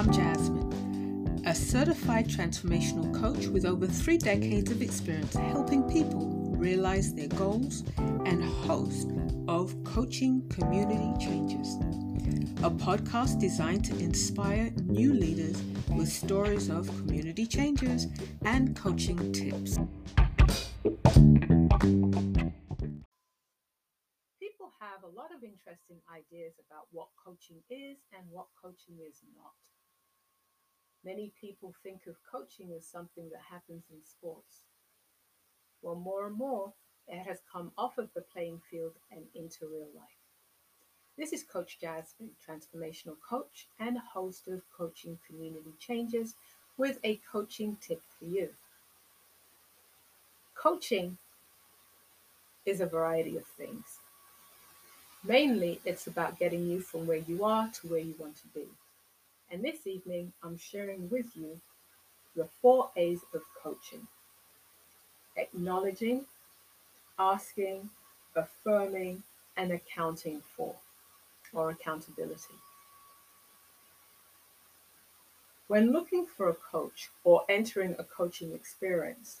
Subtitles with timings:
[0.00, 6.26] I'm Jasmine, a certified transformational coach with over three decades of experience helping people
[6.56, 7.84] realize their goals
[8.24, 9.10] and host
[9.46, 11.74] of Coaching Community Changers,
[12.64, 18.06] a podcast designed to inspire new leaders with stories of community changes
[18.46, 19.76] and coaching tips.
[24.40, 29.20] People have a lot of interesting ideas about what coaching is and what coaching is
[29.36, 29.69] not.
[31.04, 34.60] Many people think of coaching as something that happens in sports.
[35.82, 36.72] Well, more and more,
[37.08, 40.20] it has come off of the playing field and into real life.
[41.16, 46.34] This is Coach Jasmine, transformational coach and host of Coaching Community Changers,
[46.76, 48.50] with a coaching tip for you.
[50.54, 51.18] Coaching
[52.64, 53.98] is a variety of things.
[55.24, 58.66] Mainly, it's about getting you from where you are to where you want to be.
[59.50, 61.60] And this evening, I'm sharing with you
[62.36, 64.06] the four A's of coaching
[65.36, 66.24] acknowledging,
[67.18, 67.88] asking,
[68.36, 69.22] affirming,
[69.56, 70.74] and accounting for,
[71.52, 72.54] or accountability.
[75.66, 79.40] When looking for a coach or entering a coaching experience,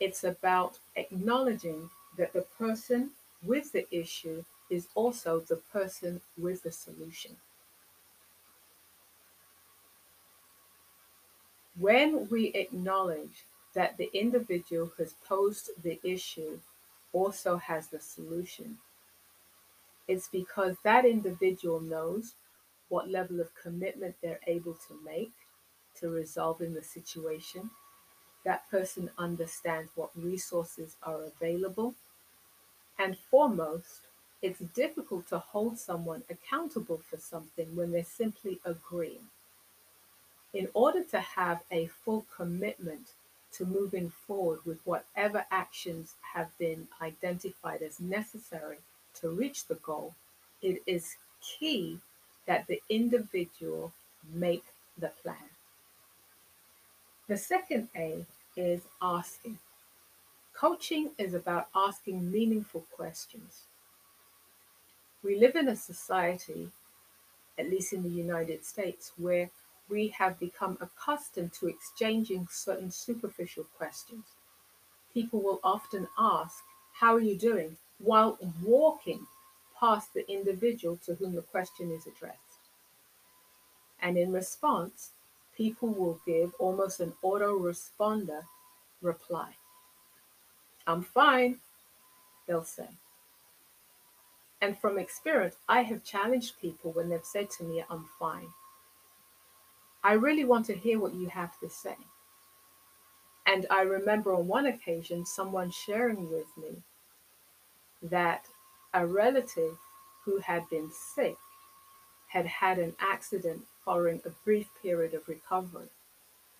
[0.00, 3.10] it's about acknowledging that the person
[3.42, 7.36] with the issue is also the person with the solution.
[11.80, 16.60] When we acknowledge that the individual who has posed the issue
[17.14, 18.76] also has the solution,
[20.06, 22.34] it's because that individual knows
[22.90, 25.32] what level of commitment they're able to make
[26.00, 27.70] to resolving the situation.
[28.44, 31.94] That person understands what resources are available.
[32.98, 34.00] And foremost,
[34.42, 39.28] it's difficult to hold someone accountable for something when they're simply agreeing
[40.52, 43.12] in order to have a full commitment
[43.52, 48.78] to moving forward with whatever actions have been identified as necessary
[49.14, 50.14] to reach the goal,
[50.62, 51.98] it is key
[52.46, 53.92] that the individual
[54.32, 54.64] make
[54.98, 55.36] the plan.
[57.28, 58.26] The second A
[58.56, 59.58] is asking.
[60.52, 63.62] Coaching is about asking meaningful questions.
[65.22, 66.70] We live in a society,
[67.58, 69.50] at least in the United States, where
[69.90, 74.24] we have become accustomed to exchanging certain superficial questions.
[75.12, 76.62] People will often ask,
[76.94, 77.76] How are you doing?
[78.02, 79.26] while walking
[79.78, 82.38] past the individual to whom the question is addressed.
[84.00, 85.10] And in response,
[85.56, 88.44] people will give almost an autoresponder
[89.02, 89.50] reply.
[90.86, 91.58] I'm fine,
[92.46, 92.88] they'll say.
[94.62, 98.48] And from experience, I have challenged people when they've said to me, I'm fine.
[100.02, 101.96] I really want to hear what you have to say.
[103.46, 106.82] And I remember on one occasion someone sharing with me
[108.02, 108.46] that
[108.94, 109.76] a relative
[110.24, 111.36] who had been sick
[112.28, 115.88] had had an accident following a brief period of recovery,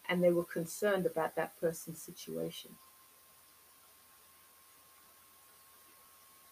[0.08, 2.72] and they were concerned about that person's situation.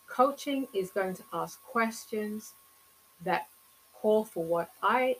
[0.09, 2.53] Coaching is going to ask questions
[3.25, 3.49] that
[3.95, 5.17] call for what I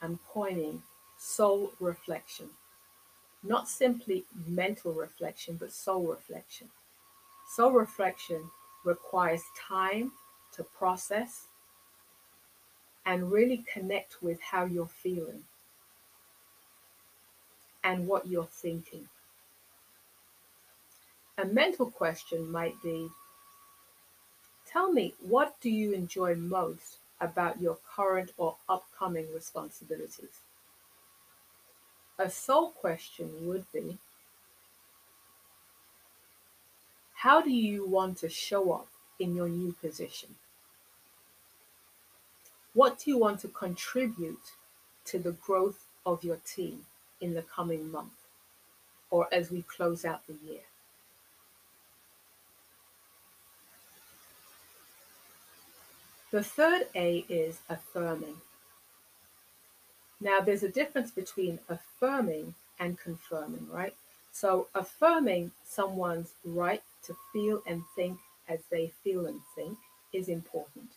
[0.00, 0.82] am coining
[1.22, 2.50] soul reflection.
[3.44, 6.68] Not simply mental reflection, but soul reflection.
[7.48, 8.50] Soul reflection
[8.84, 10.10] requires time
[10.54, 11.46] to process
[13.06, 15.44] and really connect with how you're feeling
[17.84, 19.08] and what you're thinking.
[21.38, 23.08] A mental question might be
[24.66, 30.40] Tell me, what do you enjoy most about your current or upcoming responsibilities?
[32.22, 33.98] A soul question would be
[37.14, 38.86] How do you want to show up
[39.18, 40.36] in your new position?
[42.74, 44.52] What do you want to contribute
[45.06, 46.86] to the growth of your team
[47.20, 48.20] in the coming month
[49.10, 50.66] or as we close out the year?
[56.30, 58.36] The third A is affirming.
[60.22, 63.94] Now, there's a difference between affirming and confirming, right?
[64.30, 69.78] So, affirming someone's right to feel and think as they feel and think
[70.12, 70.90] is important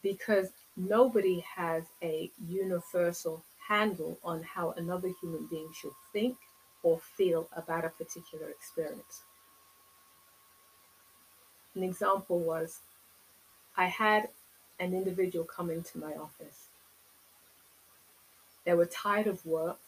[0.00, 6.36] because nobody has a universal handle on how another human being should think
[6.84, 9.22] or feel about a particular experience.
[11.74, 12.78] An example was
[13.76, 14.28] I had
[14.78, 16.63] an individual come into my office
[18.64, 19.78] They were tired of work.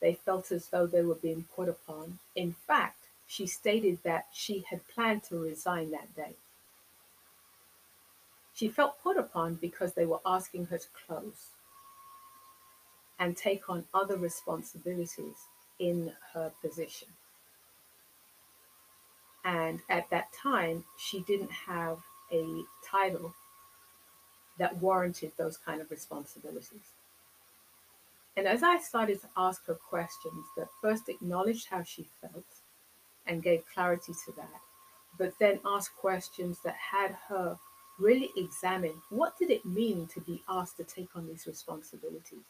[0.00, 2.18] They felt as though they were being put upon.
[2.36, 6.34] In fact, she stated that she had planned to resign that day.
[8.54, 11.50] She felt put upon because they were asking her to close
[13.18, 15.36] and take on other responsibilities
[15.78, 17.08] in her position.
[19.44, 21.98] And at that time, she didn't have
[22.32, 23.34] a title
[24.58, 26.92] that warranted those kind of responsibilities.
[28.36, 32.44] And as I started to ask her questions that first acknowledged how she felt
[33.26, 34.60] and gave clarity to that,
[35.18, 37.58] but then asked questions that had her
[37.98, 42.44] really examine what did it mean to be asked to take on these responsibilities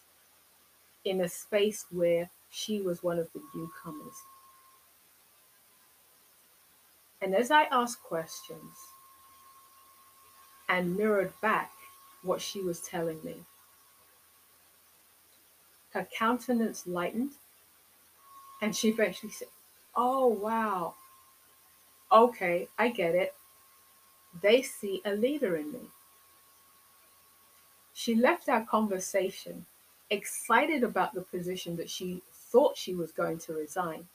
[1.04, 4.14] in a space where she was one of the newcomers.
[7.20, 8.76] And as I asked questions
[10.68, 11.72] and mirrored back
[12.22, 13.36] what she was telling me,
[15.94, 17.32] her countenance lightened
[18.60, 19.48] and she eventually said,
[19.96, 20.94] Oh, wow.
[22.12, 23.34] Okay, I get it.
[24.42, 25.88] They see a leader in me.
[27.94, 29.64] She left our conversation
[30.10, 34.06] excited about the position that she thought she was going to resign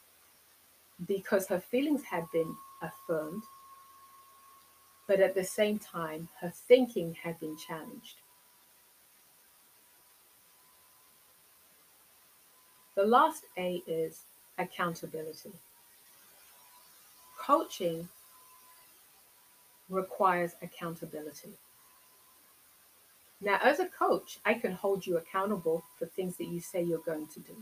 [1.07, 3.43] because her feelings had been affirmed,
[5.07, 8.17] but at the same time, her thinking had been challenged.
[12.95, 14.21] The last A is
[14.57, 15.51] accountability.
[17.39, 18.09] Coaching
[19.89, 21.49] requires accountability.
[23.41, 26.99] Now, as a coach, I can hold you accountable for things that you say you're
[26.99, 27.55] going to do.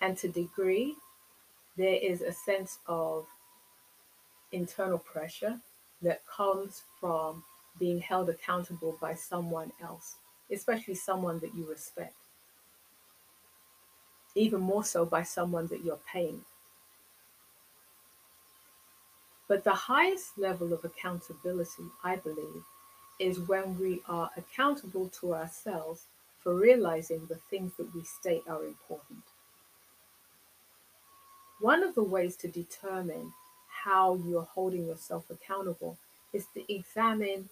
[0.00, 0.94] And to degree,
[1.76, 3.26] there is a sense of
[4.52, 5.58] internal pressure
[6.02, 7.42] that comes from
[7.78, 10.14] being held accountable by someone else,
[10.52, 12.14] especially someone that you respect.
[14.38, 16.44] Even more so by someone that you're paying.
[19.48, 22.62] But the highest level of accountability, I believe,
[23.18, 26.02] is when we are accountable to ourselves
[26.40, 29.24] for realizing the things that we state are important.
[31.60, 33.32] One of the ways to determine
[33.84, 35.96] how you're holding yourself accountable
[36.32, 37.48] is to examine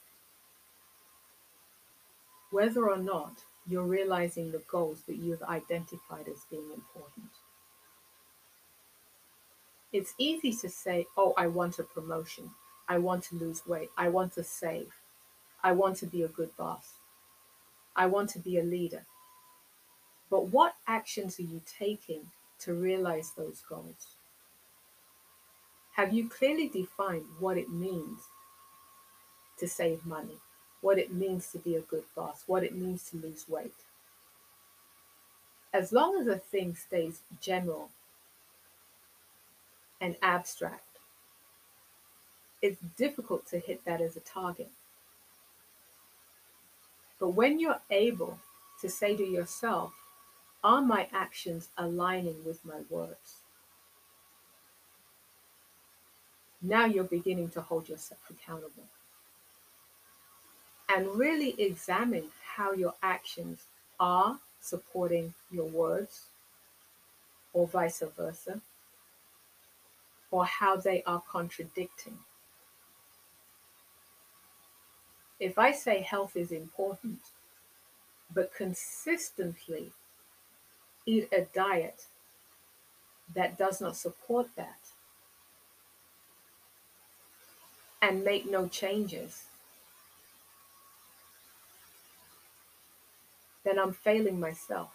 [2.50, 7.30] whether or not you're realizing the goals that you've identified as being important.
[9.92, 12.50] It's easy to say, oh, I want a promotion.
[12.88, 13.90] I want to lose weight.
[13.96, 14.92] I want to save.
[15.62, 16.94] I want to be a good boss.
[17.96, 19.04] I want to be a leader.
[20.30, 22.30] But what actions are you taking
[22.60, 24.16] to realize those goals?
[25.94, 28.20] Have you clearly defined what it means
[29.58, 30.38] to save money,
[30.87, 33.75] what it means to be a good boss, what it means to lose weight?
[35.75, 37.91] As long as a thing stays general
[40.00, 41.00] and abstract,
[42.62, 44.71] it's difficult to hit that as a target.
[47.19, 48.38] But when you're able
[48.81, 49.93] to say to yourself,
[50.62, 53.38] are my actions aligning with my words?
[56.62, 58.85] Now you're beginning to hold yourself accountable.
[60.88, 63.64] And really examine how your actions
[63.99, 66.26] are supporting your words,
[67.52, 68.61] or vice versa,
[70.31, 72.19] or how they are contradicting.
[75.38, 77.21] If I say health is important,
[78.35, 79.93] but consistently
[81.05, 82.05] eat a diet
[83.35, 84.78] that does not support that
[88.02, 89.45] and make no changes,
[93.76, 94.90] then I'm failing myself.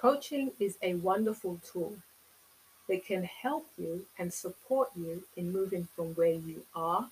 [0.00, 1.96] Coaching is a wonderful tool
[2.88, 7.10] that can help you and support you in moving from where you are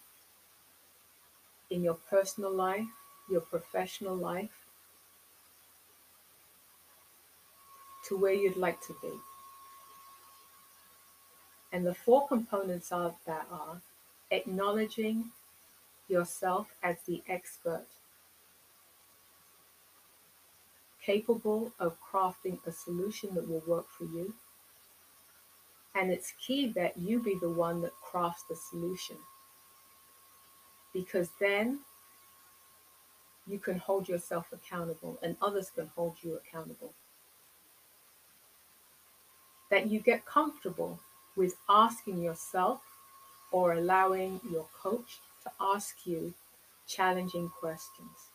[1.70, 2.86] in your personal life,
[3.30, 4.64] your professional life,
[8.06, 9.12] to where you'd like to be.
[11.72, 13.82] And the four components of that are
[14.30, 15.30] acknowledging
[16.08, 17.86] yourself as the expert,
[21.02, 24.34] capable of crafting a solution that will work for you
[25.98, 29.16] and it's key that you be the one that crafts the solution.
[30.92, 31.80] Because then
[33.48, 36.92] you can hold yourself accountable and others can hold you accountable.
[39.70, 41.00] That you get comfortable
[41.36, 42.80] with asking yourself
[43.50, 46.34] or allowing your coach to ask you
[46.86, 48.30] challenging questions.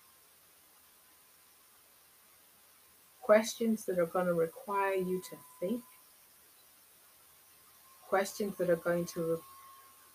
[3.22, 5.82] Questions that are going to require you to think,
[8.08, 9.40] questions that are going to,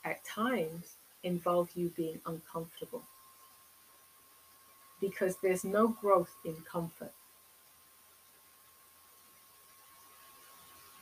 [0.05, 3.03] at times, involve you being uncomfortable.
[5.01, 7.13] Because there's no growth in comfort.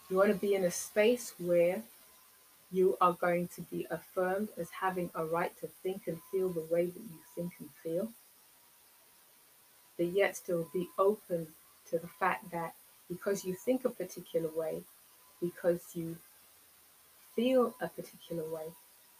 [0.09, 1.83] You want to be in a space where
[2.71, 6.67] you are going to be affirmed as having a right to think and feel the
[6.71, 8.11] way that you think and feel,
[9.97, 11.47] but yet still be open
[11.91, 12.75] to the fact that
[13.09, 14.83] because you think a particular way,
[15.41, 16.17] because you
[17.35, 18.67] feel a particular way,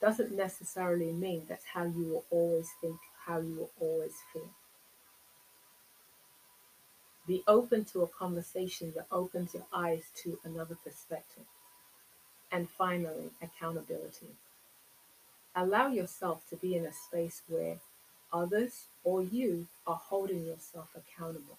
[0.01, 4.51] doesn't necessarily mean that's how you will always think, how you will always feel.
[7.27, 11.45] Be open to a conversation that opens your eyes to another perspective.
[12.53, 14.37] And finally, accountability.
[15.55, 17.79] Allow yourself to be in a space where
[18.33, 21.59] others or you are holding yourself accountable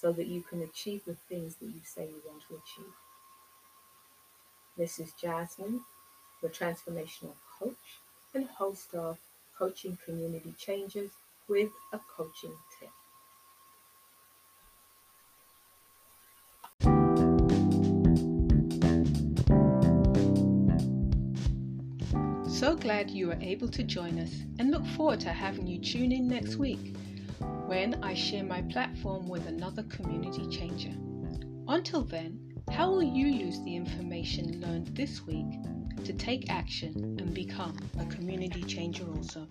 [0.00, 2.92] so that you can achieve the things that you say you want to achieve.
[4.76, 5.80] This is Jasmine,
[6.42, 8.00] the transformational coach
[8.34, 9.18] and host of
[9.58, 11.10] Coaching Community Changers
[11.48, 12.90] with a Coaching Tip.
[22.48, 26.12] So glad you were able to join us and look forward to having you tune
[26.12, 26.96] in next week
[27.66, 30.94] when I share my platform with another community changer.
[31.68, 32.40] Until then,
[32.72, 35.46] how will you use the information learned this week
[36.04, 39.46] to take action and become a community changer also?